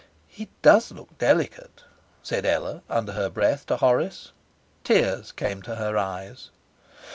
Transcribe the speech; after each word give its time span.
'He 0.25 0.49
DOES 0.63 0.91
look 0.93 1.15
delicate,' 1.19 1.83
said 2.23 2.43
Ella 2.43 2.81
under 2.89 3.11
her 3.11 3.29
breath 3.29 3.67
to 3.67 3.77
Horace. 3.77 4.31
Tears 4.83 5.31
came 5.31 5.61
to 5.61 5.75
her 5.75 5.95
eyes. 5.95 6.49